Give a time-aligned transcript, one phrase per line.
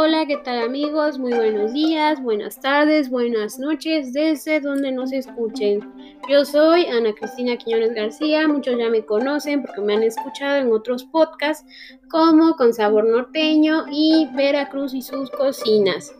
[0.00, 1.18] Hola, ¿qué tal amigos?
[1.18, 5.80] Muy buenos días, buenas tardes, buenas noches, desde donde nos escuchen.
[6.28, 10.70] Yo soy Ana Cristina Quiñones García, muchos ya me conocen porque me han escuchado en
[10.70, 11.66] otros podcasts
[12.08, 16.14] como Con Sabor Norteño y Veracruz y sus cocinas.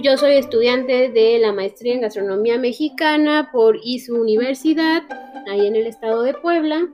[0.00, 5.02] Yo soy estudiante de la maestría en gastronomía mexicana por ISU Universidad,
[5.50, 6.86] ahí en el estado de Puebla.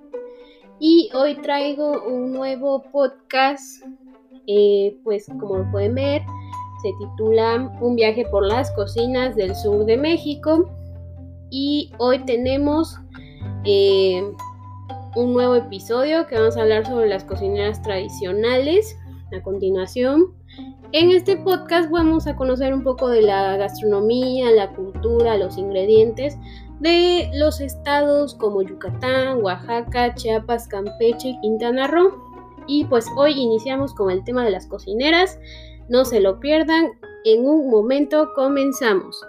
[0.81, 3.85] Y hoy traigo un nuevo podcast
[4.47, 6.23] eh, pues como lo pueden ver,
[6.83, 10.71] se titula Un viaje por las cocinas del sur de México.
[11.51, 12.99] Y hoy tenemos
[13.65, 14.23] eh,
[15.15, 18.97] un nuevo episodio que vamos a hablar sobre las cocineras tradicionales.
[19.37, 20.35] A continuación,
[20.93, 26.39] en este podcast vamos a conocer un poco de la gastronomía, la cultura, los ingredientes
[26.81, 32.26] de los estados como Yucatán, Oaxaca, Chiapas, Campeche y Quintana Roo.
[32.67, 35.39] Y pues hoy iniciamos con el tema de las cocineras.
[35.89, 36.87] No se lo pierdan.
[37.25, 39.21] En un momento comenzamos.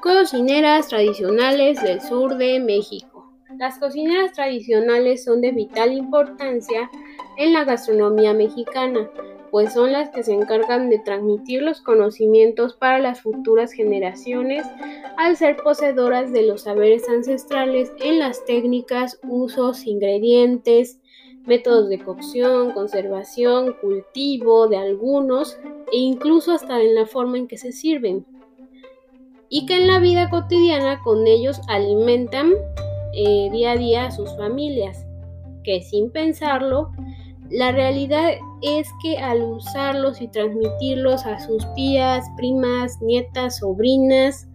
[0.00, 3.30] Cocineras tradicionales del sur de México.
[3.58, 6.90] Las cocineras tradicionales son de vital importancia
[7.36, 9.08] en la gastronomía mexicana
[9.54, 14.66] pues son las que se encargan de transmitir los conocimientos para las futuras generaciones
[15.16, 20.98] al ser poseedoras de los saberes ancestrales en las técnicas, usos, ingredientes,
[21.46, 25.56] métodos de cocción, conservación, cultivo de algunos
[25.92, 28.26] e incluso hasta en la forma en que se sirven.
[29.48, 32.54] Y que en la vida cotidiana con ellos alimentan
[33.12, 35.06] eh, día a día a sus familias,
[35.62, 36.90] que sin pensarlo
[37.50, 44.48] la realidad es que al usarlos y transmitirlos a sus tías, primas, nietas, sobrinas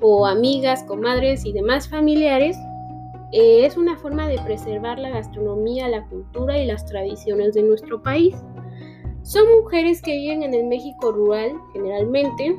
[0.00, 2.56] o amigas, comadres y demás familiares,
[3.32, 8.02] eh, es una forma de preservar la gastronomía, la cultura y las tradiciones de nuestro
[8.02, 8.36] país.
[9.22, 12.56] Son mujeres que viven en el México rural, generalmente,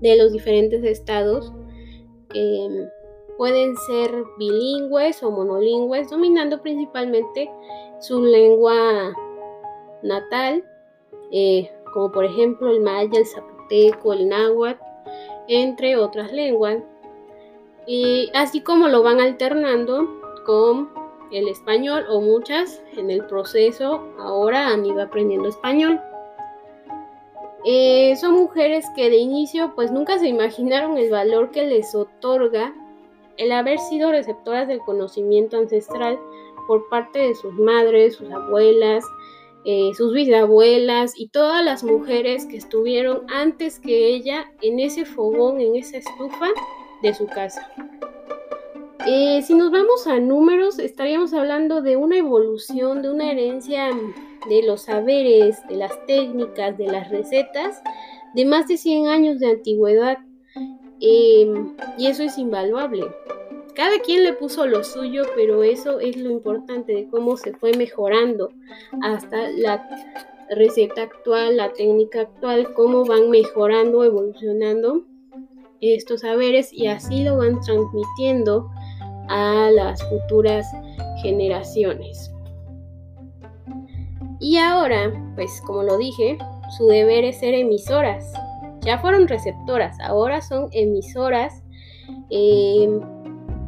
[0.00, 1.52] de los diferentes estados.
[3.36, 7.50] Pueden ser bilingües o monolingües, dominando principalmente
[8.00, 9.14] su lengua
[10.02, 10.64] natal,
[11.30, 14.80] eh, como por ejemplo el maya, el zapoteco, el náhuatl,
[15.48, 16.78] entre otras lenguas,
[17.86, 20.08] y así como lo van alternando
[20.46, 20.90] con
[21.32, 26.00] el español o muchas en el proceso ahora han ido aprendiendo español.
[27.66, 32.74] Eh, son mujeres que de inicio pues nunca se imaginaron el valor que les otorga
[33.36, 36.18] el haber sido receptoras del conocimiento ancestral
[36.66, 39.04] por parte de sus madres, sus abuelas,
[39.66, 45.60] eh, sus bisabuelas y todas las mujeres que estuvieron antes que ella en ese fogón,
[45.60, 46.48] en esa estufa
[47.02, 47.70] de su casa.
[49.06, 53.90] Eh, si nos vamos a números, estaríamos hablando de una evolución, de una herencia
[54.48, 57.82] de los saberes, de las técnicas, de las recetas,
[58.34, 60.18] de más de 100 años de antigüedad.
[61.00, 61.52] Eh,
[61.98, 63.06] y eso es invaluable.
[63.74, 67.72] Cada quien le puso lo suyo, pero eso es lo importante de cómo se fue
[67.72, 68.50] mejorando
[69.02, 69.88] hasta la
[70.50, 75.02] receta actual, la técnica actual, cómo van mejorando, evolucionando
[75.80, 78.70] estos saberes y así lo van transmitiendo
[79.28, 80.66] a las futuras
[81.22, 82.30] generaciones.
[84.40, 86.38] Y ahora, pues como lo dije,
[86.76, 88.32] su deber es ser emisoras.
[88.84, 91.62] Ya fueron receptoras, ahora son emisoras.
[92.30, 93.00] Eh,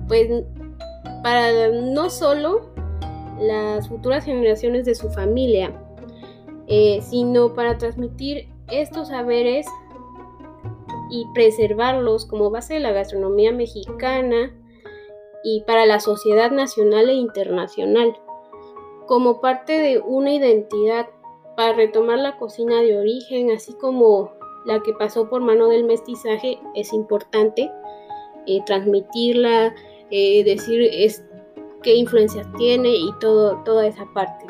[0.09, 0.29] pues
[1.23, 2.71] para no solo
[3.41, 5.73] las futuras generaciones de su familia,
[6.69, 9.67] eh, sino para transmitir estos saberes
[11.11, 14.53] y preservarlos como base de la gastronomía mexicana
[15.45, 18.17] y para la sociedad nacional e internacional,
[19.07, 21.09] como parte de una identidad
[21.57, 24.33] para retomar la cocina de origen, así como
[24.67, 27.71] la que pasó por mano del mestizaje, es importante
[28.47, 29.75] eh, transmitirla,
[30.11, 31.25] eh, decir es,
[31.83, 34.47] qué influencias tiene y todo, toda esa parte.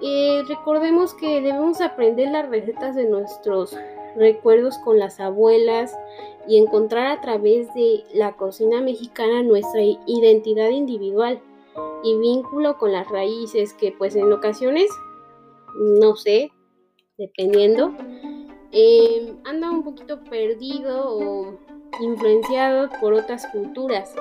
[0.00, 3.76] Eh, recordemos que debemos aprender las recetas de nuestros
[4.16, 5.96] recuerdos con las abuelas
[6.46, 11.40] y encontrar a través de la cocina mexicana nuestra identidad individual
[12.02, 14.88] y vínculo con las raíces que pues en ocasiones,
[16.00, 16.52] no sé,
[17.18, 17.94] dependiendo,
[18.72, 21.58] eh, anda un poquito perdido o
[22.00, 24.14] influenciados por otras culturas.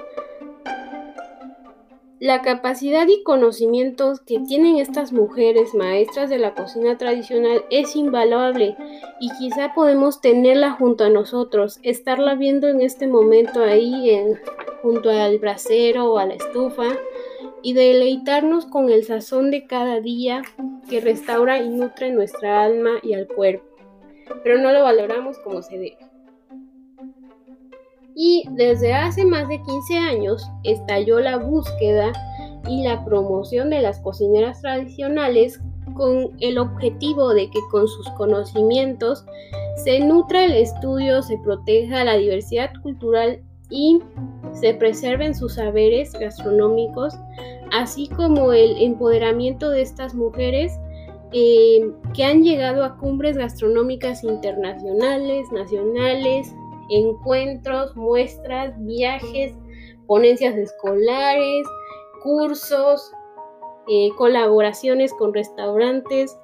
[2.19, 8.75] La capacidad y conocimientos que tienen estas mujeres maestras de la cocina tradicional es invaluable
[9.19, 14.39] y quizá podemos tenerla junto a nosotros, estarla viendo en este momento ahí en,
[14.81, 16.97] junto al brasero o a la estufa
[17.63, 20.41] y deleitarnos con el sazón de cada día
[20.89, 23.65] que restaura y nutre nuestra alma y al cuerpo,
[24.43, 25.97] pero no lo valoramos como se debe.
[28.15, 32.11] Y desde hace más de 15 años estalló la búsqueda
[32.67, 35.59] y la promoción de las cocineras tradicionales
[35.93, 39.25] con el objetivo de que con sus conocimientos
[39.83, 43.99] se nutra el estudio, se proteja la diversidad cultural y
[44.53, 47.15] se preserven sus saberes gastronómicos,
[47.71, 50.71] así como el empoderamiento de estas mujeres
[51.33, 56.53] eh, que han llegado a cumbres gastronómicas internacionales, nacionales,
[56.89, 59.53] encuentros, muestras, viajes,
[60.05, 61.67] ponencias escolares,
[62.23, 63.11] cursos,
[63.89, 66.37] eh, colaboraciones con restaurantes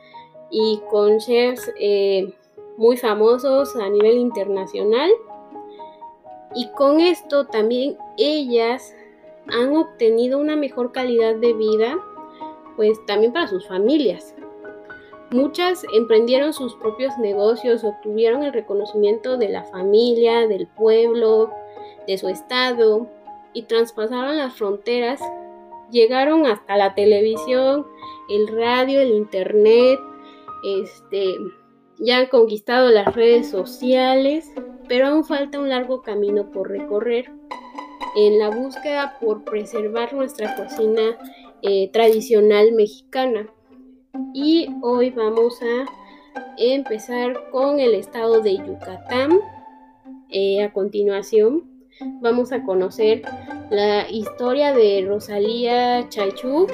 [0.51, 2.33] y con chefs eh,
[2.77, 5.09] muy famosos a nivel internacional.
[6.55, 8.93] Y con esto también ellas
[9.47, 11.97] han obtenido una mejor calidad de vida,
[12.75, 14.35] pues también para sus familias.
[15.31, 21.51] Muchas emprendieron sus propios negocios, obtuvieron el reconocimiento de la familia, del pueblo,
[22.05, 23.07] de su estado
[23.53, 25.19] y traspasaron las fronteras,
[25.89, 27.85] llegaron hasta la televisión,
[28.29, 29.99] el radio, el internet,
[30.63, 31.35] este,
[32.03, 34.51] ya han conquistado las redes sociales,
[34.89, 37.31] pero aún falta un largo camino por recorrer
[38.17, 41.17] en la búsqueda por preservar nuestra cocina
[41.61, 43.47] eh, tradicional mexicana.
[44.33, 45.85] Y hoy vamos a
[46.57, 49.39] empezar con el estado de Yucatán.
[50.29, 51.73] Eh, a continuación
[52.21, 53.21] vamos a conocer
[53.69, 56.67] la historia de Rosalía Chaychú,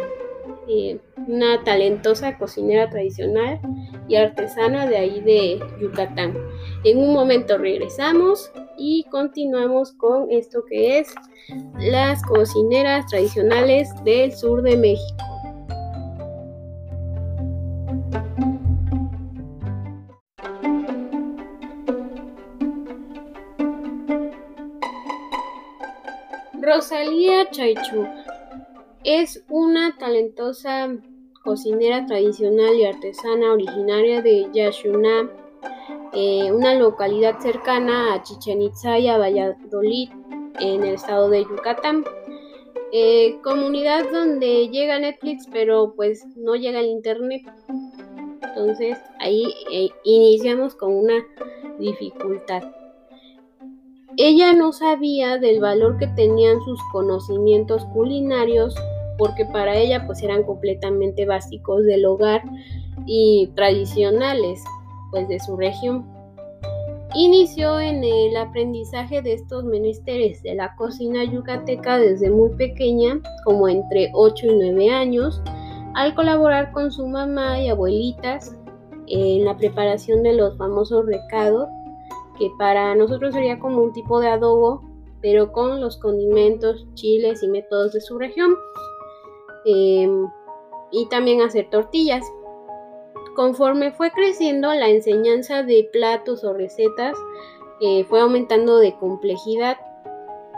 [0.69, 3.59] eh, una talentosa cocinera tradicional
[4.07, 6.37] y artesana de ahí de Yucatán.
[6.83, 11.13] En un momento regresamos y continuamos con esto que es
[11.79, 15.25] las cocineras tradicionales del sur de México.
[26.61, 28.07] Rosalía Chaichu
[29.03, 30.89] es una talentosa
[31.43, 35.29] cocinera tradicional y artesana originaria de Yashuná,
[36.13, 40.09] eh, una localidad cercana a Chichen Itza y a Valladolid,
[40.59, 42.03] en el estado de Yucatán.
[42.91, 47.43] Eh, comunidad donde llega Netflix, pero pues no llega el internet.
[48.41, 51.23] Entonces ahí eh, iniciamos con una
[51.77, 52.63] dificultad.
[54.17, 58.75] Ella no sabía del valor que tenían sus conocimientos culinarios
[59.19, 62.41] porque para ella pues eran completamente básicos del hogar
[63.05, 64.63] y tradicionales
[65.11, 66.05] pues de su región.
[67.15, 73.67] Inició en el aprendizaje de estos menesteres de la cocina yucateca desde muy pequeña, como
[73.67, 75.41] entre 8 y 9 años,
[75.95, 78.55] al colaborar con su mamá y abuelitas
[79.07, 81.67] en la preparación de los famosos recados,
[82.37, 84.83] que para nosotros sería como un tipo de adobo,
[85.19, 88.55] pero con los condimentos, chiles y métodos de su región.
[89.65, 90.29] Em,
[90.91, 92.25] y también hacer tortillas.
[93.35, 97.15] Conforme fue creciendo la enseñanza de platos o recetas,
[97.81, 99.77] eh, fue aumentando de complejidad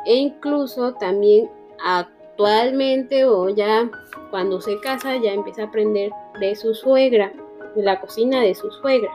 [0.06, 1.52] e incluso también
[1.84, 3.90] actualmente o ya
[4.32, 7.32] cuando se casa ya empieza a aprender de su suegra,
[7.76, 9.12] de la cocina de su suegra.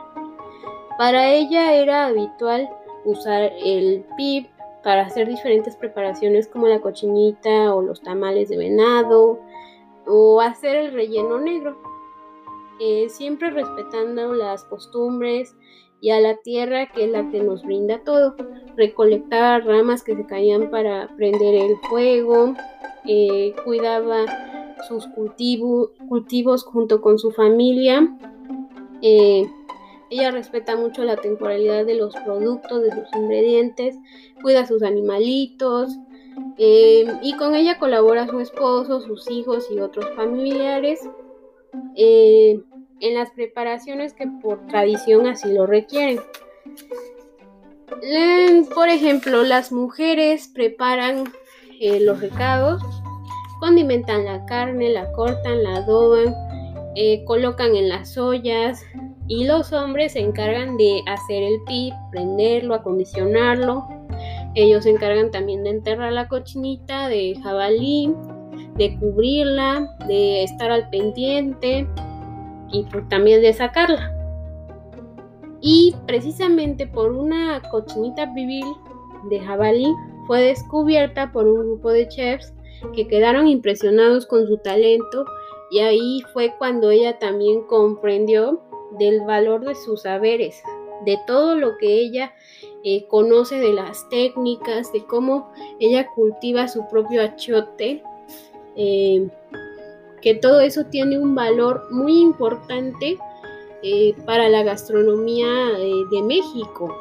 [0.97, 2.69] Para ella era habitual
[3.03, 4.47] usar el pip
[4.83, 9.39] para hacer diferentes preparaciones como la cochinita o los tamales de venado,
[10.07, 11.77] o hacer el relleno negro,
[12.79, 15.55] eh, siempre respetando las costumbres
[15.99, 18.35] y a la tierra que es la que nos brinda todo.
[18.75, 22.53] Recolectaba ramas que se caían para prender el fuego,
[23.05, 24.25] eh, cuidaba
[24.87, 28.07] sus cultivos junto con su familia.
[29.01, 29.49] Eh,
[30.09, 33.97] ella respeta mucho la temporalidad de los productos, de sus ingredientes,
[34.41, 35.97] cuida sus animalitos,
[36.57, 40.99] Em, y con ella colabora su esposo, sus hijos y otros familiares
[41.95, 42.63] em,
[42.99, 46.19] en las preparaciones que por tradición así lo requieren.
[48.75, 51.25] por ejemplo, las mujeres preparan
[51.79, 52.83] eh, los recados,
[53.59, 56.35] condimentan la carne, la cortan, la adoban,
[56.95, 58.83] eh, colocan en las ollas
[59.27, 63.96] y los hombres se encargan de hacer el pip, prenderlo, acondicionarlo
[64.57, 68.11] ellos se encargan también de enterrar la cochinita de jabalí,
[68.75, 71.87] de cubrirla, de estar al pendiente
[72.71, 74.13] y pues, también de sacarla.
[75.61, 78.65] Y precisamente por una cochinita pibil
[79.29, 79.93] de jabalí
[80.25, 82.53] fue descubierta por un grupo de chefs
[82.95, 85.25] que quedaron impresionados con su talento
[85.69, 88.61] y ahí fue cuando ella también comprendió
[88.97, 90.61] del valor de sus saberes,
[91.05, 92.33] de todo lo que ella
[92.89, 98.01] eh, conoce de las técnicas, de cómo ella cultiva su propio achote,
[98.77, 99.27] eh,
[100.21, 103.17] que todo eso tiene un valor muy importante
[103.83, 105.49] eh, para la gastronomía
[106.09, 106.95] de México.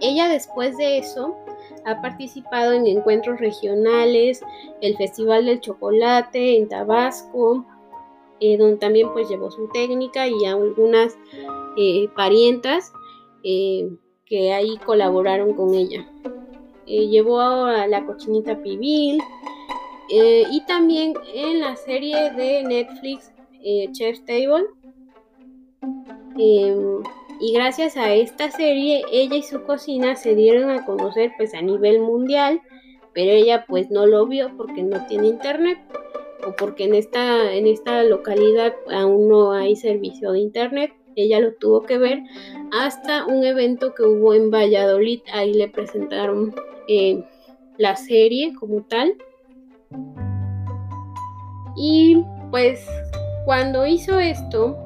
[0.00, 1.36] Ella después de eso
[1.84, 4.40] ha participado en encuentros regionales,
[4.80, 7.64] el Festival del Chocolate en Tabasco,
[8.40, 11.16] donde también pues llevó su técnica y algunas
[12.16, 12.92] parientas
[14.30, 16.06] que ahí colaboraron con ella.
[16.86, 19.20] Eh, llevó a la cochinita pibil
[20.08, 23.32] eh, y también en la serie de Netflix
[23.62, 24.66] eh, Chef's Table.
[26.38, 27.02] Em,
[27.40, 31.60] y gracias a esta serie ella y su cocina se dieron a conocer pues a
[31.60, 32.60] nivel mundial,
[33.12, 35.78] pero ella pues no lo vio porque no tiene internet
[36.46, 41.54] o porque en esta, en esta localidad aún no hay servicio de internet ella lo
[41.54, 42.22] tuvo que ver
[42.72, 45.20] hasta un evento que hubo en Valladolid.
[45.32, 46.54] Ahí le presentaron
[46.88, 47.24] eh,
[47.78, 49.14] la serie como tal.
[51.76, 52.86] Y pues
[53.44, 54.76] cuando hizo esto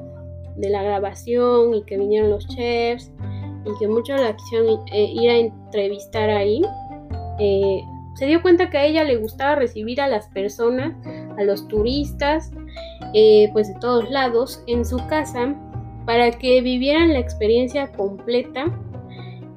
[0.55, 3.11] de la grabación y que vinieron los chefs
[3.65, 6.61] y que muchos la quisieron eh, ir a entrevistar ahí,
[7.39, 7.81] eh,
[8.15, 10.95] se dio cuenta que a ella le gustaba recibir a las personas,
[11.37, 12.51] a los turistas,
[13.51, 15.55] pues de todos lados en su casa
[16.05, 18.65] para que vivieran la experiencia completa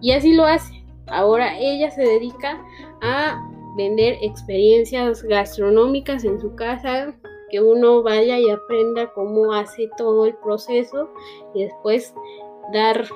[0.01, 0.85] y así lo hace.
[1.07, 2.63] Ahora ella se dedica
[3.03, 3.43] a
[3.77, 7.15] vender experiencias gastronómicas en su casa,
[7.51, 11.09] que uno vaya y aprenda cómo hace todo el proceso
[11.55, 12.15] y después
[12.73, 13.07] dar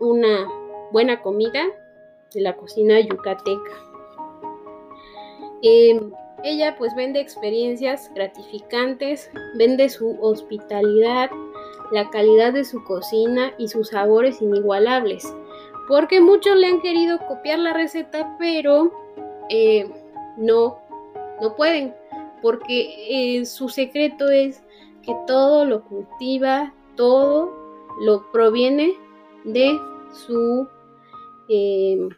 [0.00, 0.48] una
[0.92, 1.64] buena comida
[2.34, 3.70] de la cocina yucateca.
[5.62, 6.10] Em,
[6.42, 11.30] ella pues vende experiencias gratificantes, vende su hospitalidad,
[11.92, 15.34] la calidad de su cocina y sus sabores inigualables.
[15.88, 18.92] Porque muchos le han querido copiar la receta, pero
[19.48, 19.88] eh,
[20.36, 20.78] no,
[21.40, 21.94] no pueden.
[22.42, 24.62] Porque eh, su secreto es
[25.02, 27.52] que todo lo cultiva, todo
[28.00, 28.94] lo proviene
[29.44, 29.78] de
[30.12, 30.66] su,
[31.48, 32.08] eh,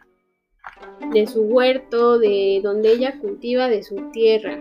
[1.13, 4.59] de su huerto, de donde ella cultiva, de su tierra.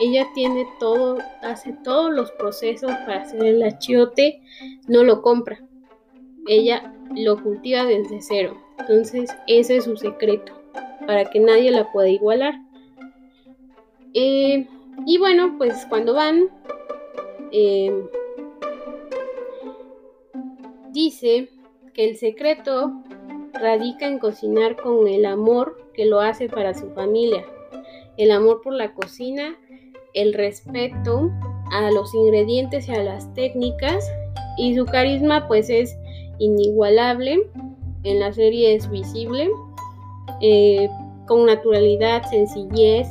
[0.00, 4.42] Ella tiene todo, hace todos los procesos para hacer el achiote,
[4.88, 5.62] no lo compra.
[6.48, 8.56] Ella lo cultiva desde cero.
[8.78, 10.52] Entonces, ese es su secreto,
[11.06, 12.54] para que nadie la pueda igualar.
[14.14, 14.66] Eh,
[15.06, 16.48] y bueno, pues cuando van,
[17.50, 17.92] eh,
[20.90, 21.48] dice
[21.92, 22.92] que el secreto
[23.52, 27.44] radica en cocinar con el amor que lo hace para su familia,
[28.16, 29.56] el amor por la cocina
[30.14, 31.30] el respeto
[31.72, 34.04] a los ingredientes y a las técnicas
[34.58, 35.96] y su carisma pues es
[36.38, 37.48] inigualable
[38.04, 39.48] en la serie es visible
[40.40, 40.88] eh,
[41.26, 43.08] con naturalidad sencillez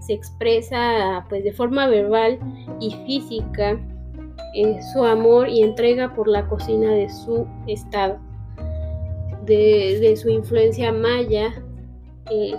[0.00, 2.38] se expresa pues de forma verbal
[2.80, 3.80] y física
[4.54, 8.18] en su amor y entrega por la cocina de su estado
[9.46, 11.52] de, su influencia maya
[12.30, 12.54] eh,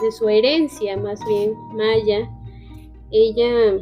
[0.00, 2.30] de su herencia más bien maya
[3.10, 3.78] ella,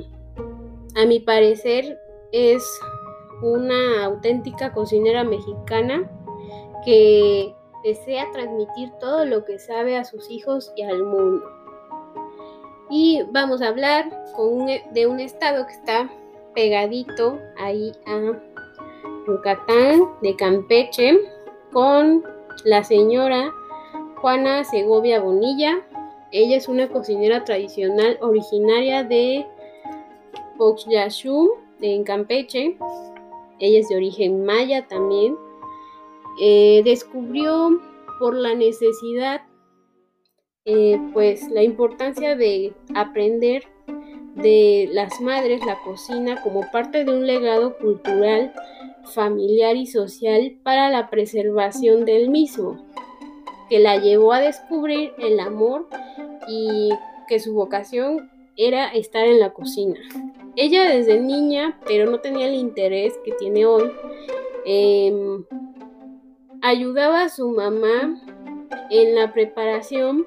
[0.95, 1.99] a mi parecer,
[2.33, 2.64] es
[3.42, 6.11] una auténtica cocinera mexicana
[6.85, 7.54] que
[7.85, 11.45] desea transmitir todo lo que sabe a sus hijos y al mundo.
[12.90, 14.11] Y vamos a hablar
[14.92, 16.11] de un estado que está
[16.54, 18.33] pegadito ahí a
[19.26, 21.18] Yucatán, de Campeche,
[21.73, 22.23] con
[22.64, 23.52] la señora
[24.21, 25.85] Juana Segovia Bonilla,
[26.33, 29.47] ella es una cocinera tradicional originaria de
[30.59, 31.49] Oxyashum,
[31.80, 32.76] en Campeche.
[33.59, 35.37] Ella es de origen maya también.
[36.40, 37.80] Eh, descubrió
[38.18, 39.42] por la necesidad,
[40.64, 43.64] eh, pues la importancia de aprender
[44.35, 48.52] de las madres la cocina como parte de un legado cultural,
[49.14, 52.86] familiar y social para la preservación del mismo
[53.68, 55.88] que la llevó a descubrir el amor
[56.49, 56.90] y
[57.28, 59.99] que su vocación era estar en la cocina.
[60.56, 63.90] Ella desde niña, pero no tenía el interés que tiene hoy,
[64.64, 65.44] em,
[66.62, 68.20] ayudaba a su mamá
[68.90, 70.26] en la preparación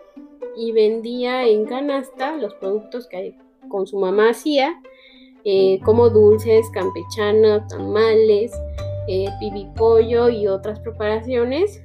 [0.56, 3.36] y vendía en canasta los productos que
[3.70, 4.82] con su mamá hacía,
[5.46, 8.52] eh, como dulces, campechanas, tamales,
[9.08, 11.82] eh, pibipollo y otras preparaciones.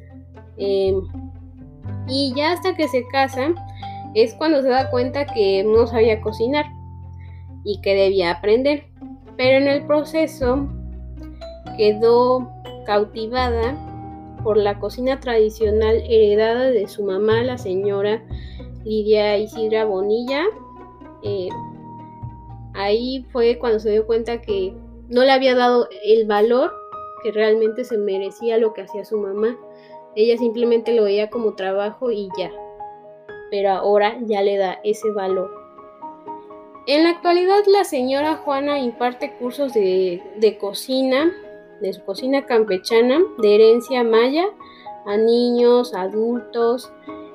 [2.09, 3.55] Y ya hasta que se casa
[4.15, 6.67] es cuando se da cuenta que no sabía cocinar
[7.65, 8.87] y que debía aprender.
[9.37, 10.69] Pero en el proceso
[11.77, 12.49] quedó
[12.87, 13.77] cautivada
[14.43, 18.23] por la cocina tradicional heredada de su mamá, la señora
[18.85, 20.45] Lidia Isidra Bonilla.
[21.23, 21.49] Eh,
[22.75, 24.75] ahí fue cuando se dio cuenta que
[25.09, 26.73] no le había dado el valor
[27.23, 29.57] que realmente se merecía lo que hacía su mamá.
[30.17, 32.51] Ella simplemente lo veía como trabajo y ya.
[33.51, 35.51] Pero ahora ya le da ese valor.
[36.87, 41.33] En la actualidad la señora Juana imparte cursos de, de cocina
[41.81, 44.47] de su cocina campechana de herencia maya
[45.07, 46.93] a niños, adultos,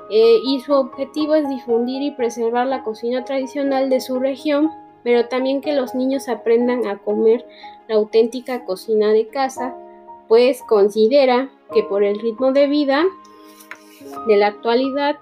[0.09, 4.71] eh, y su objetivo es difundir y preservar la cocina tradicional de su región,
[5.03, 7.45] pero también que los niños aprendan a comer
[7.88, 9.75] la auténtica cocina de casa,
[10.27, 13.05] pues considera que por el ritmo de vida
[14.27, 15.19] de la actualidad,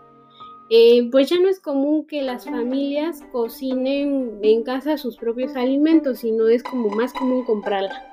[0.70, 6.20] eh, pues ya no es común que las familias cocinen en casa sus propios alimentos,
[6.20, 8.04] sino es como más común comprarla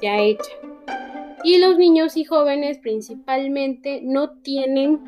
[0.00, 0.50] ya hecha.
[1.44, 5.00] Y los niños y jóvenes principalmente no tienen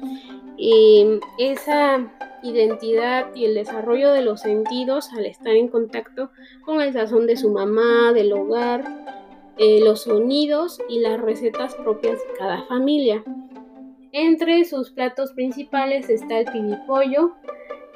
[0.57, 6.31] em, esa identidad y el desarrollo de los sentidos al estar en contacto
[6.65, 8.85] con el sazón de su mamá, del hogar,
[9.59, 13.25] eh, los sonidos y las recetas propias de cada familia.
[14.13, 17.33] Entre sus platos principales está el pibipollo,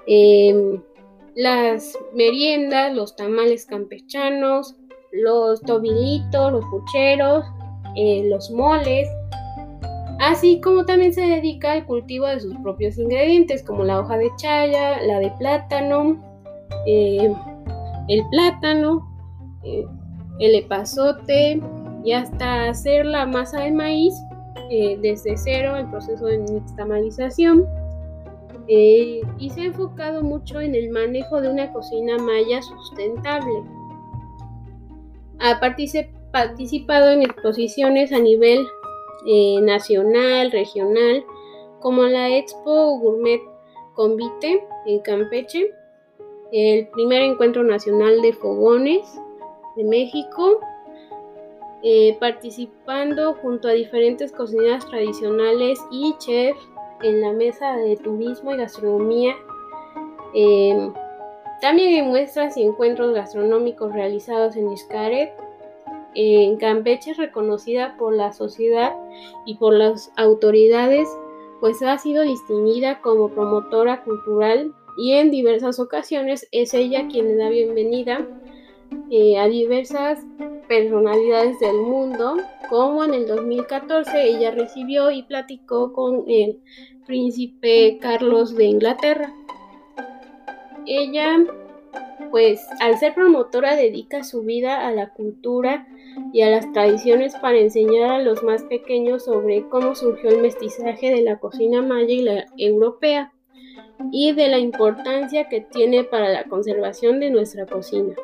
[0.06, 0.82] em,
[1.34, 4.76] las meriendas, los tamales campechanos,
[5.12, 7.44] los tobilitos, los pucheros,
[7.96, 9.08] eh, los moles,
[10.18, 14.30] así como también se dedica al cultivo de sus propios ingredientes como la hoja de
[14.36, 16.20] chaya, la de plátano,
[16.86, 17.32] eh,
[18.08, 19.08] el plátano,
[20.38, 21.60] el epazote
[22.04, 24.14] y hasta hacer la masa de maíz
[25.00, 27.66] desde cero, el proceso de nixtamalización.
[28.66, 33.62] y se ha enfocado mucho en el manejo de una cocina maya sustentable
[35.42, 38.64] ha participado en exposiciones a nivel
[39.26, 41.24] eh, nacional, regional,
[41.80, 43.40] como la Expo Gourmet
[43.94, 45.70] Convite en Campeche,
[46.52, 49.02] el primer encuentro nacional de fogones
[49.76, 50.60] de México,
[51.82, 56.60] eh, participando junto a diferentes cocineras tradicionales y chefs
[57.02, 59.34] en la mesa de turismo y gastronomía.
[60.34, 60.92] Em,
[61.60, 65.32] también en muestras y encuentros gastronómicos realizados en Xcaret,
[66.14, 68.94] en Campeche reconocida por la sociedad
[69.46, 71.08] y por las autoridades,
[71.60, 77.48] pues ha sido distinguida como promotora cultural y en diversas ocasiones es ella quien da
[77.48, 78.26] bienvenida
[79.10, 80.20] eh, a diversas
[80.68, 82.36] personalidades del mundo,
[82.70, 86.60] como en el 2014 ella recibió y platicó con el
[87.06, 89.34] príncipe Carlos de Inglaterra.
[90.86, 91.44] Ella,
[92.30, 95.86] pues al ser promotora, dedica su vida a la cultura
[96.32, 101.10] y a las tradiciones para enseñar a los más pequeños sobre cómo surgió el mestizaje
[101.10, 103.32] de la cocina maya y la europea
[104.10, 108.14] y de la importancia que tiene para la conservación de nuestra cocina.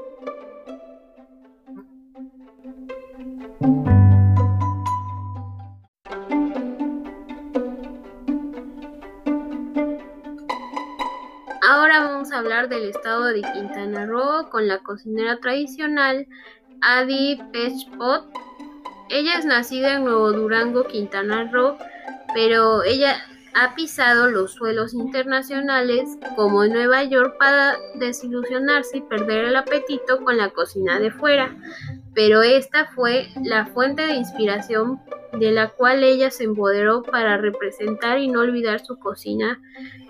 [12.19, 16.27] Vamos a hablar del estado de Quintana Roo con la cocinera tradicional
[16.81, 18.29] Adi Pechpot.
[19.09, 21.79] Ella es nacida en Nuevo Durango, Quintana Roo,
[22.35, 23.19] pero ella
[23.55, 30.25] ha pisado los suelos internacionales como en Nueva York para desilusionarse y perder el apetito
[30.25, 31.55] con la cocina de fuera.
[32.19, 35.01] Pero esta fue la fuente de inspiración
[35.39, 39.61] de la cual ella se empoderó para representar y no olvidar su cocina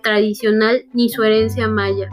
[0.02, 2.08] tradicional ni su herencia maya.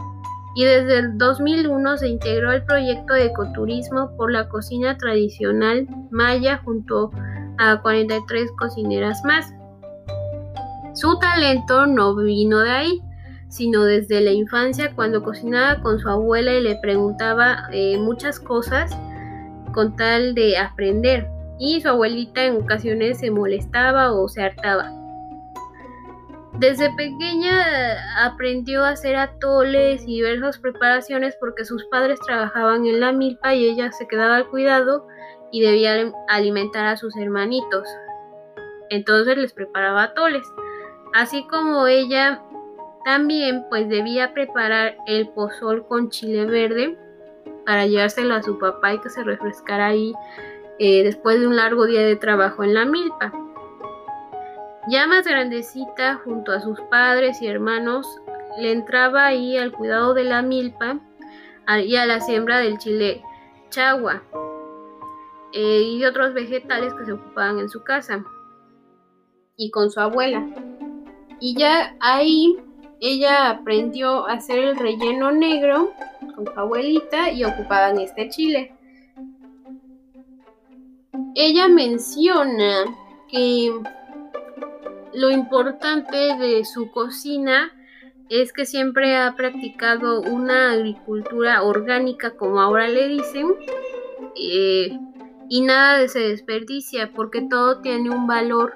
[0.54, 6.60] Y desde el 2001 se integró al proyecto de ecoturismo por la cocina tradicional maya
[6.62, 7.10] junto
[7.56, 9.50] a 43 cocineras más.
[10.92, 13.02] Su talento no vino de ahí,
[13.48, 18.94] sino desde la infancia cuando cocinaba con su abuela y le preguntaba eh, muchas cosas
[19.76, 24.90] con tal de aprender y su abuelita en ocasiones se molestaba o se hartaba.
[26.54, 33.12] Desde pequeña aprendió a hacer atoles y diversas preparaciones porque sus padres trabajaban en la
[33.12, 35.06] milpa y ella se quedaba al cuidado
[35.52, 37.86] y debía alimentar a sus hermanitos.
[38.88, 40.46] Entonces les preparaba atoles.
[41.14, 42.42] Así como ella
[43.04, 46.98] También pues debía preparar el pozol con chile verde
[47.66, 50.14] para llevárselo a su papá y que se refrescara ahí
[50.78, 53.32] eh, después de un largo día de trabajo en la milpa.
[54.88, 58.06] Ya más grandecita, junto a sus padres y hermanos,
[58.58, 61.00] le entraba ahí al cuidado de la milpa
[61.84, 63.22] y a la siembra del chile
[63.70, 64.22] chagua
[65.52, 68.24] eh, y otros vegetales que se ocupaban en su casa
[69.56, 70.46] y con su abuela.
[71.40, 72.56] Y ya ahí
[73.00, 75.92] ella aprendió a hacer el relleno negro
[76.34, 78.72] con su abuelita y ocupaban este chile.
[81.34, 82.84] Ella menciona
[83.28, 83.72] que
[85.12, 87.72] lo importante de su cocina
[88.28, 93.54] es que siempre ha practicado una agricultura orgánica, como ahora le dicen,
[94.34, 94.98] eh,
[95.48, 98.74] y nada se desperdicia porque todo tiene un valor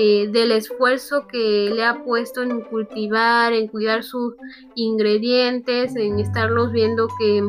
[0.00, 4.36] eh, del esfuerzo que le ha puesto en cultivar, en cuidar sus
[4.76, 7.42] ingredientes, en estarlos viendo que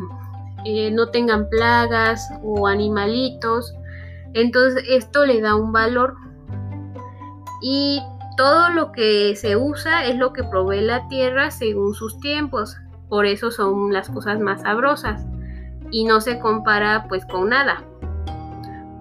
[0.65, 3.75] eh, no tengan plagas o animalitos.
[4.33, 6.15] Entonces esto le da un valor.
[7.62, 8.01] Y
[8.35, 12.77] todo lo que se usa es lo que provee la tierra según sus tiempos.
[13.09, 15.23] Por eso son las cosas más sabrosas.
[15.91, 17.83] Y no se compara pues con nada.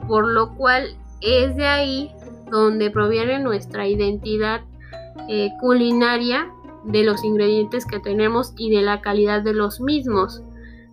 [0.07, 2.15] Por lo cual es de ahí
[2.51, 4.63] donde proviene nuestra identidad
[5.29, 6.53] eh, culinaria
[6.85, 10.43] de los ingredientes que tenemos y de la calidad de los mismos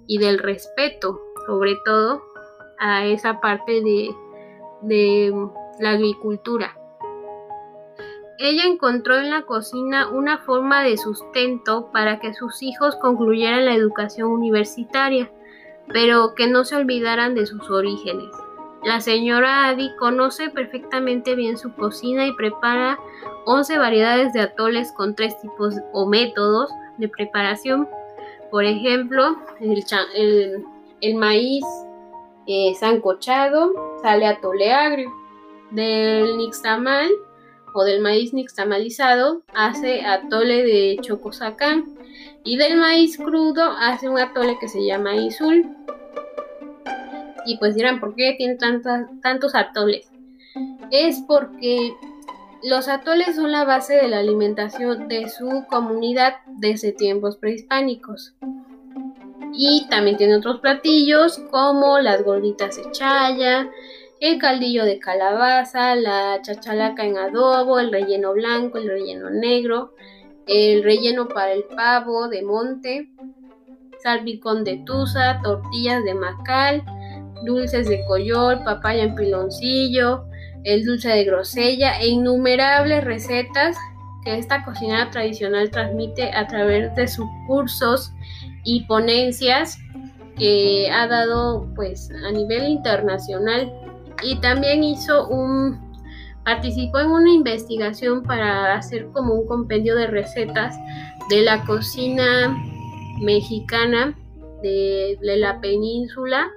[0.08, 2.22] y del respeto, sobre todo
[2.80, 4.10] a esa parte de,
[4.82, 5.34] de
[5.80, 6.78] la agricultura.
[8.38, 13.74] Ella encontró en la cocina una forma de sustento para que sus hijos concluyeran la
[13.74, 15.32] educación universitaria,
[15.88, 18.30] pero que no se olvidaran de sus orígenes.
[18.86, 23.00] La señora Adi conoce perfectamente bien su cocina y prepara
[23.46, 26.70] 11 variedades de atoles con tres tipos o métodos
[27.00, 27.90] de preparación.
[28.52, 31.66] Por ejemplo, el, maíz
[32.46, 35.12] eh, sancochado sale atole agrio.
[35.72, 37.10] Del nixtamal
[37.74, 41.86] o del maíz nixtamalizado hace atole de chocosacán.
[42.44, 45.76] Y del maíz crudo hace un atole que se llama isul.
[47.46, 50.10] Y pues dirán, ¿por qué tiene tantos atoles?
[50.92, 51.94] Es porque
[52.64, 58.34] los atoles son la base de la alimentación de su comunidad desde tiempos prehispánicos.
[59.54, 63.70] Y también tiene otros platillos como las gorditas de chaya,
[64.20, 69.94] el caldillo de calabaza, la chachalaca en adobo, el relleno blanco, el relleno negro,
[70.48, 73.10] el relleno para el pavo de monte,
[74.02, 76.84] salpicón de tusa, tortillas de macal,
[77.46, 80.26] dulces de coyol, papaya en piloncillo,
[80.66, 83.78] el dulce de grosella e innumerables recetas
[84.24, 88.12] que esta cocinera tradicional transmite a través de sus cursos
[88.64, 89.78] y ponencias
[90.38, 93.72] que ha dado pues a nivel internacional.
[94.24, 95.86] Y también hizo un
[96.44, 100.76] participó en una investigación para hacer como un compendio de recetas
[101.30, 102.56] de la cocina
[103.22, 104.16] mexicana
[104.62, 106.48] de la península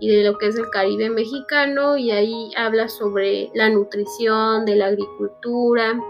[0.00, 4.76] y de lo que es el Caribe mexicano y ahí habla sobre la nutrición, de
[4.76, 6.00] la agricultura,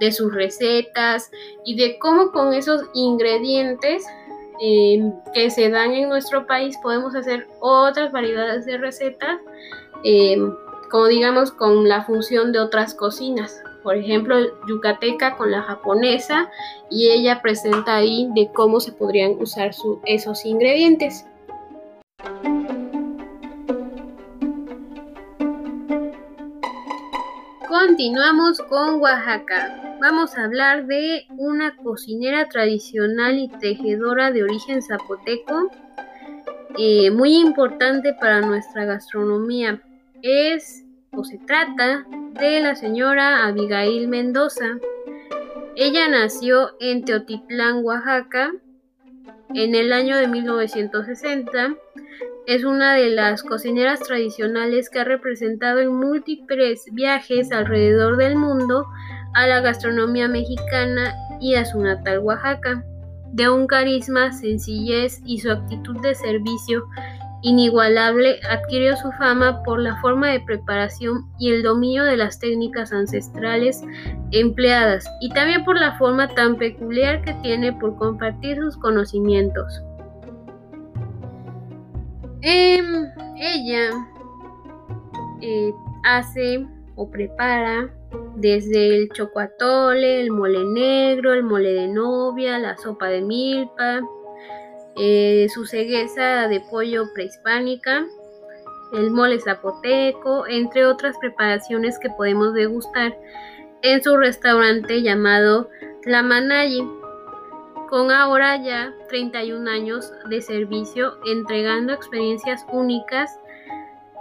[0.00, 1.30] de sus recetas
[1.64, 4.04] y de cómo con esos ingredientes
[4.60, 9.38] em, que se dan en nuestro país podemos hacer otras variedades de recetas,
[10.02, 10.54] em,
[10.90, 13.62] como digamos con la función de otras cocinas.
[13.82, 16.50] Por ejemplo, yucateca con la japonesa
[16.90, 19.72] y ella presenta ahí de cómo se podrían usar
[20.06, 21.26] esos ingredientes.
[27.86, 29.96] Continuamos con Oaxaca.
[30.00, 35.70] Vamos a hablar de una cocinera tradicional y tejedora de origen zapoteco,
[36.76, 39.80] eh, muy importante para nuestra gastronomía.
[40.20, 44.80] Es o se trata de la señora Abigail Mendoza.
[45.76, 48.50] Ella nació en Teotitlán, Oaxaca,
[49.54, 51.74] en el año de 1960
[52.46, 58.86] es una de las cocineras tradicionales que ha representado en múltiples viajes alrededor del mundo
[59.34, 62.84] a la gastronomía mexicana y a su natal Oaxaca.
[63.32, 66.86] De un carisma, sencillez y su actitud de servicio
[67.46, 72.92] inigualable, adquirió su fama por la forma de preparación y el dominio de las técnicas
[72.92, 73.84] ancestrales
[74.32, 79.80] empleadas y también por la forma tan peculiar que tiene por compartir sus conocimientos.
[82.42, 83.06] Em,
[83.36, 83.90] ella
[85.40, 87.88] eh, hace o prepara
[88.34, 94.00] desde el chocoatole, el mole negro, el mole de novia, la sopa de milpa,
[94.96, 98.06] eh, su cegueza de pollo prehispánica,
[98.92, 103.16] el mole zapoteco, entre otras preparaciones que podemos degustar
[103.82, 105.68] en su restaurante llamado
[106.04, 106.86] La Manayi,
[107.90, 113.30] con ahora ya 31 años de servicio, entregando experiencias únicas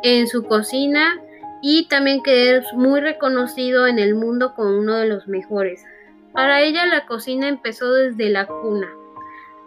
[0.04, 1.20] en su cocina
[1.62, 5.84] y también que es muy reconocido en el mundo como uno de los mejores.
[6.32, 8.90] Para ella la cocina empezó desde la cuna,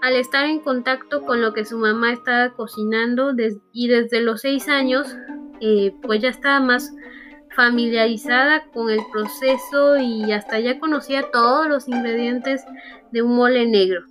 [0.01, 3.33] al estar en contacto con lo que su mamá estaba cocinando
[3.73, 5.09] y desde los seis años
[5.61, 6.95] eh, pues ya estaba más
[7.57, 12.65] familiarizada con el proceso y hasta ya conocía todos los ingredientes
[13.11, 14.03] de un mole negro.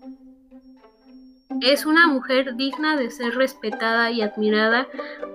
[1.62, 4.88] Es una mujer digna de ser respetada y admirada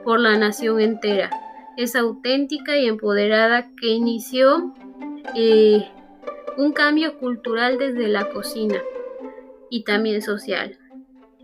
[0.05, 1.31] por la nación entera.
[1.79, 4.75] Es auténtica y empoderada que inició
[5.35, 5.89] eh,
[6.59, 8.83] un cambio cultural desde la cocina
[9.73, 10.79] y también social.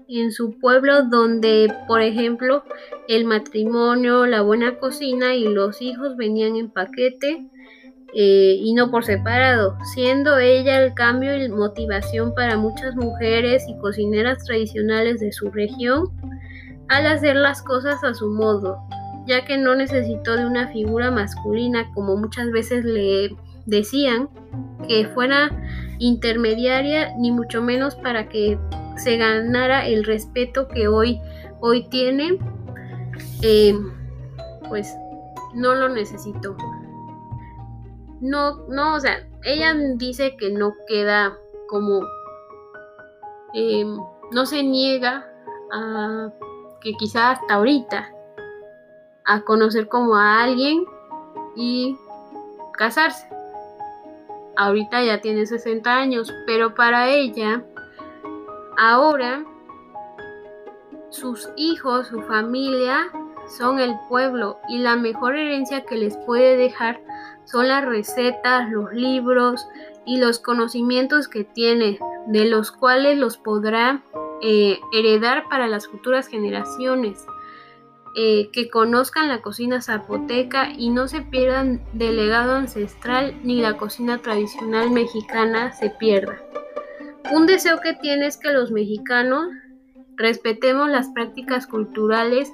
[0.06, 2.62] En su pueblo donde, por ejemplo,
[3.08, 7.48] el matrimonio, la buena cocina y los hijos venían en paquete
[8.14, 13.78] eh, y no por separado, siendo ella el cambio y motivación para muchas mujeres y
[13.78, 16.10] cocineras tradicionales de su región
[16.88, 18.78] al hacer las cosas a su modo,
[19.26, 24.28] ya que no necesitó de una figura masculina como muchas veces le decían
[24.86, 25.50] que fuera
[25.98, 28.58] intermediaria ni mucho menos para que
[28.96, 31.20] se ganara el respeto que hoy,
[31.60, 32.38] hoy tiene,
[33.42, 33.78] eh,
[34.68, 34.94] pues
[35.54, 36.56] no lo necesito.
[38.20, 41.36] No, no, o sea, ella dice que no queda
[41.68, 42.00] como,
[43.54, 43.84] eh,
[44.32, 45.30] no se niega
[45.72, 46.32] a
[46.80, 48.12] que quizá hasta ahorita
[49.24, 50.84] a conocer como a alguien
[51.56, 51.96] y
[52.72, 53.28] casarse
[54.58, 57.64] ahorita ya tiene 60 años, pero para ella,
[58.76, 59.44] ahora,
[61.10, 63.10] sus hijos, su familia,
[63.56, 67.00] son el pueblo y la mejor herencia que les puede dejar
[67.44, 69.66] son las recetas, los libros
[70.04, 74.02] y los conocimientos que tiene, de los cuales los podrá
[74.42, 77.24] eh, heredar para las futuras generaciones.
[78.14, 83.76] Eh, que conozcan la cocina zapoteca y no se pierdan del legado ancestral ni la
[83.76, 86.38] cocina tradicional mexicana se pierda.
[87.30, 89.48] Un deseo que tiene es que los mexicanos
[90.16, 92.52] respetemos las prácticas culturales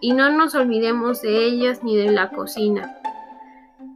[0.00, 2.96] y no nos olvidemos de ellas ni de la cocina,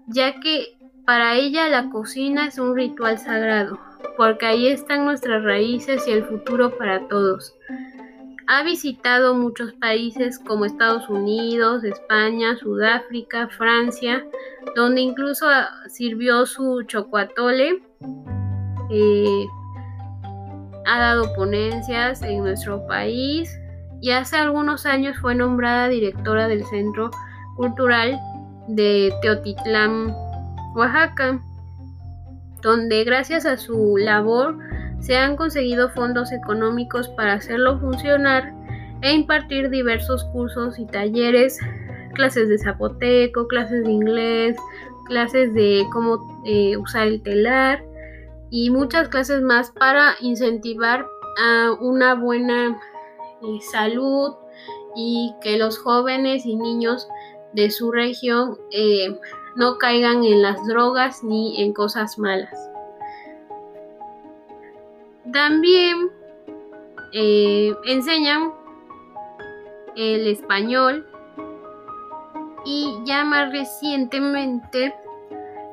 [0.06, 3.78] ya que para ella la cocina es un ritual sagrado,
[4.16, 7.54] porque ahí están nuestras raíces y el futuro para todos.
[8.48, 14.24] Ha visitado muchos países como Estados Unidos, España, Sudáfrica, Francia,
[14.76, 15.46] donde incluso
[15.88, 17.82] sirvió su chocoatole.
[18.90, 19.46] Eh,
[20.86, 23.50] ha dado ponencias en nuestro país
[24.00, 27.10] y hace algunos años fue nombrada directora del Centro
[27.56, 28.16] Cultural
[28.68, 30.14] de Teotitlán,
[30.76, 31.40] Oaxaca,
[32.62, 34.56] donde gracias a su labor
[35.06, 38.52] se han conseguido fondos económicos para hacerlo funcionar
[39.02, 41.60] e impartir diversos cursos y talleres,
[42.14, 44.56] clases de zapoteco, clases de inglés,
[45.04, 47.84] clases de cómo eh, usar el telar
[48.50, 51.06] y muchas clases más para incentivar
[51.40, 52.76] a una buena
[53.42, 54.34] eh, salud
[54.96, 57.06] y que los jóvenes y niños
[57.52, 59.16] de su región eh,
[59.54, 62.75] no caigan en las drogas ni en cosas malas.
[65.32, 66.10] También
[67.12, 68.52] eh, enseñan
[69.96, 71.06] el español
[72.64, 74.94] y ya más recientemente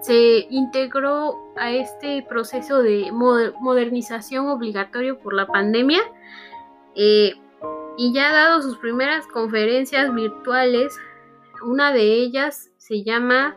[0.01, 6.01] se integró a este proceso de modernización obligatorio por la pandemia
[6.95, 7.33] eh,
[7.97, 10.93] y ya ha dado sus primeras conferencias virtuales.
[11.63, 13.55] Una de ellas se llama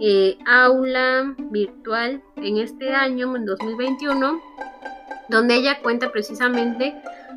[0.00, 4.40] eh, Aula Virtual en este año, en 2021
[5.28, 6.94] donde ella cuenta precisamente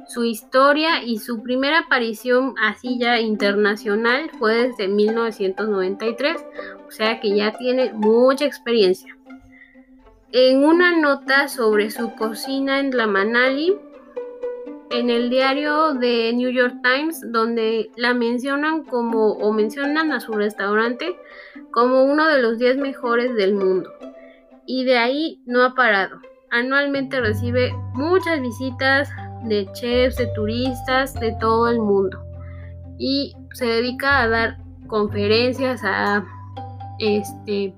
[0.08, 6.46] su historia y su primera aparición así ya internacional fue desde 1993,
[6.88, 9.16] o sea que ya tiene mucha experiencia.
[10.32, 13.78] En una nota sobre su cocina en la Manali,
[14.90, 20.34] en el diario de New York Times, donde la mencionan como, o mencionan a su
[20.34, 21.18] restaurante
[21.72, 23.92] como uno de los 10 mejores del mundo.
[24.66, 26.20] Y de ahí no ha parado.
[26.52, 29.10] Anualmente recibe muchas visitas
[29.44, 32.24] de chefs, de turistas de todo el mundo
[32.98, 34.58] y se dedica a dar
[34.88, 36.26] conferencias, a
[37.00, 37.74] este,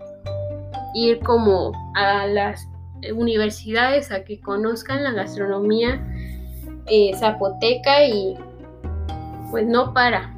[0.93, 2.67] ir como a las
[3.13, 6.05] universidades a que conozcan la gastronomía
[6.87, 8.35] eh, zapoteca y
[9.51, 10.35] pues no para.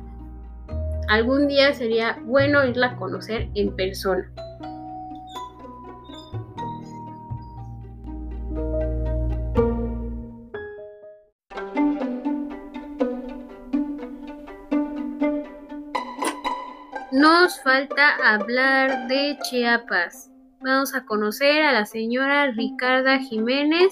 [1.09, 4.31] Algún día sería bueno irla a conocer en persona.
[17.59, 20.31] Falta hablar de Chiapas.
[20.61, 23.91] Vamos a conocer a la señora Ricarda Jiménez.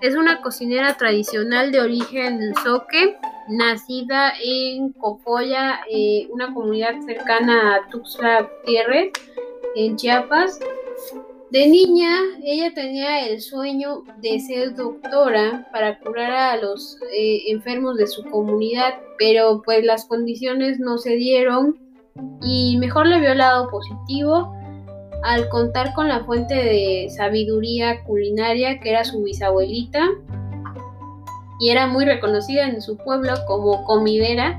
[0.00, 3.16] Es una cocinera tradicional de origen soque,
[3.48, 9.12] nacida en Copolla, eh, una comunidad cercana a Tuxtla Gutiérrez,
[9.74, 10.60] en Chiapas.
[11.50, 17.96] De niña, ella tenía el sueño de ser doctora para curar a los eh, enfermos
[17.96, 21.89] de su comunidad, pero pues las condiciones no se dieron
[22.42, 24.54] y mejor le vio el lado positivo
[25.22, 30.08] al contar con la fuente de sabiduría culinaria que era su bisabuelita
[31.60, 34.58] y era muy reconocida en su pueblo como comidera,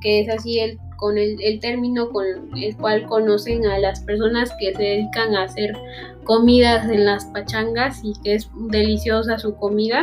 [0.00, 2.24] que es así el, con el, término con
[2.56, 5.76] el cual conocen a las personas que se dedican a hacer
[6.24, 10.02] comidas en las pachangas y que es deliciosa su comida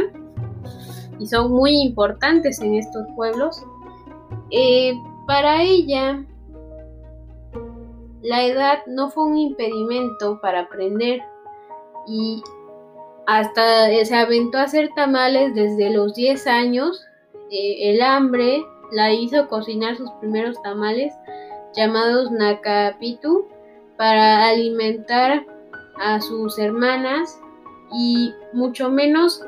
[1.20, 3.64] y son muy importantes en estos pueblos.
[4.52, 4.94] Eh,
[5.26, 6.24] para ella,
[8.22, 11.22] la edad no fue un impedimento para aprender
[12.08, 12.44] y
[13.28, 17.06] hasta se aventó a hacer tamales desde los 10 años.
[17.52, 21.14] Eh, el hambre la hizo cocinar sus primeros tamales
[21.76, 23.48] llamados nakapitu
[23.98, 25.46] para alimentar
[26.00, 27.40] a sus hermanas
[27.94, 29.44] y mucho menos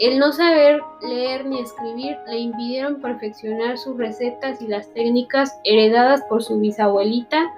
[0.00, 6.22] el no saber leer ni escribir le impidieron perfeccionar sus recetas y las técnicas heredadas
[6.28, 7.52] por su bisabuelita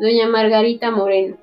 [0.00, 1.36] doña Margarita Moreno.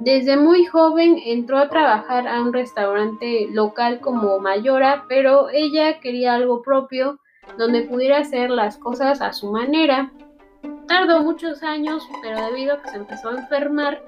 [0.00, 6.34] Desde muy joven entró a trabajar a un restaurante local como mayora, pero ella quería
[6.34, 7.20] algo propio
[7.58, 10.10] donde pudiera hacer las cosas a su manera.
[10.88, 14.02] Tardó muchos años, pero debido a que se empezó a enfermar,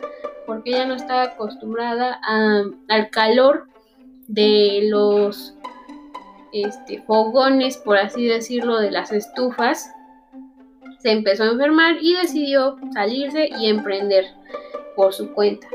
[0.46, 2.18] porque ella no estaba acostumbrada
[2.88, 3.68] al calor
[4.28, 5.54] de los
[6.52, 9.90] este, fogones, por así decirlo, de las estufas,
[11.02, 14.24] se empezó a enfermar y decidió salirse y emprender
[14.94, 15.66] por su cuenta.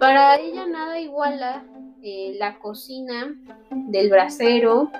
[0.00, 1.64] Para ella nada iguala
[2.02, 3.34] eh, la cocina
[3.70, 4.90] del brasero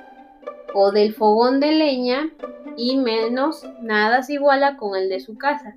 [0.74, 2.28] o del fogón de leña
[2.76, 5.74] y menos nada se iguala con el de su casa,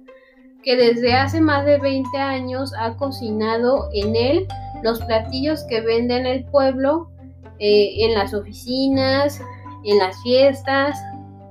[0.63, 4.47] que desde hace más de 20 años ha cocinado en él
[4.83, 7.09] los platillos que vende en el pueblo,
[7.59, 9.39] eh, en las oficinas,
[9.85, 10.99] en las fiestas,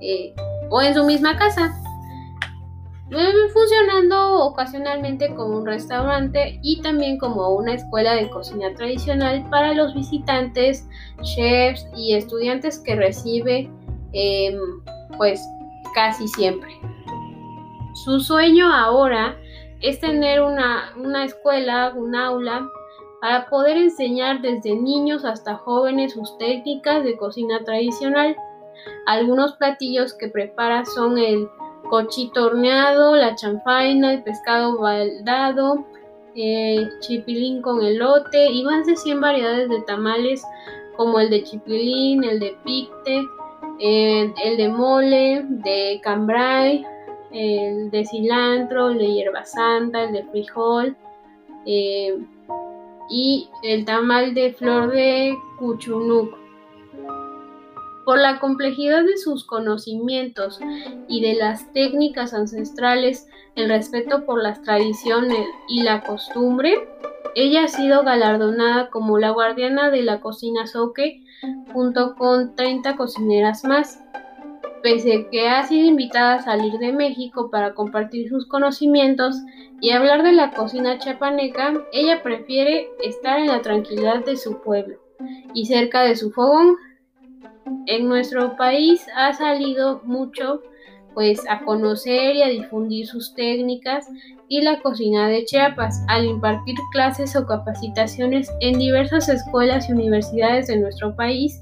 [0.01, 0.35] eh,
[0.71, 1.75] o en su misma casa,
[3.53, 9.95] funcionando ocasionalmente como un restaurante y también como una escuela de cocina tradicional para los
[9.95, 10.89] visitantes,
[11.23, 13.69] chefs y estudiantes que recibe
[14.13, 14.59] em,
[15.19, 15.43] pues
[15.95, 16.71] casi siempre.
[18.05, 19.37] Su sueño ahora
[19.83, 22.69] es tener una, una escuela, un aula,
[23.21, 28.35] para poder enseñar desde niños hasta jóvenes sus técnicas de cocina tradicional
[29.07, 31.49] algunos platillos que prepara son el
[31.89, 35.85] cochito horneado, la chanfaina, el pescado baldado,
[37.01, 40.43] chipilín con elote y más de 100 variedades de tamales
[40.97, 43.23] como el de chipilín, el de picte,
[43.81, 46.85] el de mole, de cambray,
[47.33, 50.97] el de cilantro, el de hierba santa, el de frijol
[51.67, 52.19] eh,
[53.09, 56.37] y el tamal de flor de cuchunuc.
[58.11, 60.59] Por la complejidad de sus conocimientos
[61.07, 66.89] y de las técnicas ancestrales, el respeto por las tradiciones y la costumbre,
[67.37, 71.23] ella ha sido galardonada como la guardiana de la cocina soque
[71.73, 74.03] junto con 30 cocineras más.
[74.83, 79.37] Pese que ha sido invitada a salir de México para compartir sus conocimientos
[79.81, 84.99] y hablar de la cocina chapaneca, ella prefiere estar en la tranquilidad de su pueblo
[85.55, 86.77] y cerca de su fogón
[87.87, 90.61] en nuestro país ha salido mucho
[91.15, 94.07] pues a conocer y a difundir sus técnicas
[94.49, 100.69] y la cocina de Chiapas al impartir clases o capacitaciones en diversas escuelas y universidades
[100.69, 101.61] de nuestro país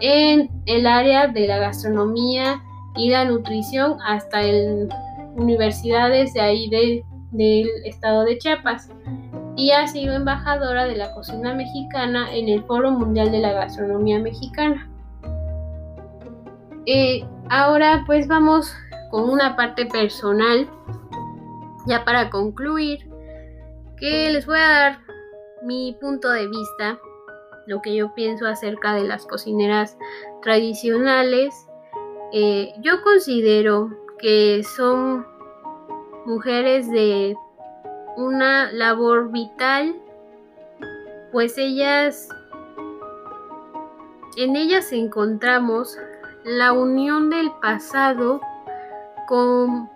[0.00, 2.62] en el área de la gastronomía
[2.96, 4.88] y la nutrición hasta en
[5.36, 8.90] universidades de ahí del estado de Chiapas
[9.56, 14.18] y ha sido embajadora de la cocina mexicana en el Foro Mundial de la Gastronomía
[14.18, 14.91] Mexicana.
[16.86, 18.74] Eh, ahora pues vamos
[19.10, 20.68] con una parte personal.
[21.86, 23.08] ya para concluir,
[23.96, 25.00] que les voy a dar
[25.62, 26.98] mi punto de vista,
[27.66, 29.96] lo que yo pienso acerca de las cocineras
[30.42, 31.54] tradicionales.
[32.32, 35.26] Eh, yo considero que son
[36.24, 37.36] mujeres de
[38.16, 39.96] una labor vital,
[41.32, 42.28] pues ellas,
[44.36, 45.98] en ellas encontramos
[46.44, 48.40] la unión del pasado
[49.26, 49.90] con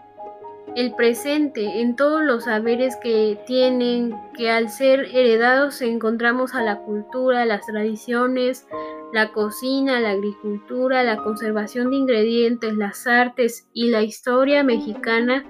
[0.74, 6.78] el presente, en todos los saberes que tienen, que al ser heredados encontramos a la
[6.80, 8.66] cultura, las tradiciones,
[9.12, 15.44] la cocina, la agricultura, la conservación de ingredientes, las artes y la historia mexicana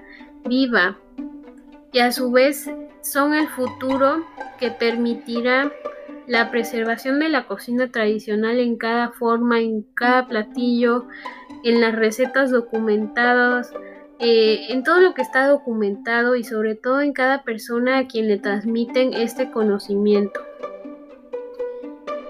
[0.45, 0.97] viva.
[1.91, 2.69] Y a su vez
[3.01, 4.23] son el futuro
[4.59, 5.71] que permitirá
[6.27, 11.07] la preservación de la cocina tradicional en cada forma, en cada platillo,
[11.63, 13.73] en las recetas documentadas,
[14.19, 18.27] eh, en todo lo que está documentado y sobre todo en cada persona a quien
[18.27, 20.41] le transmiten este conocimiento.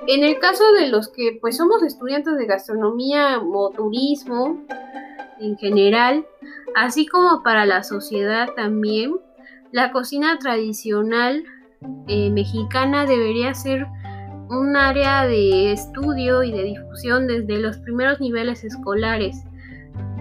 [0.06, 4.64] En el caso de los que pues somos estudiantes de gastronomía o turismo
[5.40, 6.26] en general,
[6.76, 9.16] así como para la sociedad también,
[9.72, 11.44] la cocina tradicional
[12.08, 13.86] eh, mexicana debería ser
[14.50, 19.44] un área de estudio y de difusión desde los primeros niveles escolares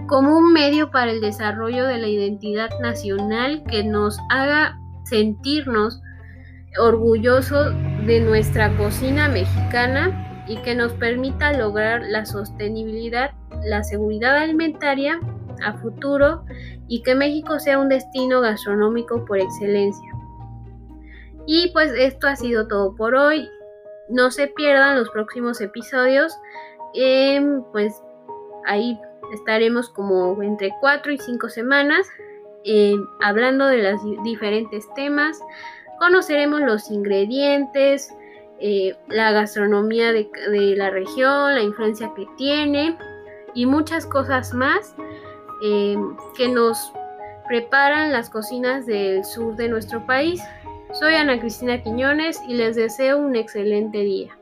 [0.07, 6.01] como un medio para el desarrollo de la identidad nacional que nos haga sentirnos
[6.79, 7.73] orgullosos
[8.05, 13.31] de nuestra cocina mexicana y que nos permita lograr la sostenibilidad,
[13.63, 15.19] la seguridad alimentaria
[15.65, 16.45] a futuro
[16.87, 20.16] y que México sea un destino gastronómico por excelencia.
[21.47, 23.49] Y pues esto ha sido todo por hoy.
[24.09, 26.33] No se pierdan los próximos episodios.
[26.93, 28.03] Em, pues
[28.65, 28.99] ahí
[29.33, 32.07] Estaremos como entre 4 y 5 semanas
[32.63, 35.39] eh, hablando de los diferentes temas.
[35.99, 38.13] Conoceremos los ingredientes,
[38.59, 40.29] eh, la gastronomía de,
[40.75, 42.97] la región, la influencia que tiene
[43.53, 44.95] y muchas cosas más
[45.63, 45.97] eh,
[46.35, 46.91] que nos
[47.47, 50.41] preparan las cocinas del sur de nuestro país.
[50.93, 54.36] Soy Ana Cristina Quiñones y les deseo un excelente día.